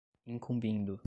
incumbindo 0.25 0.99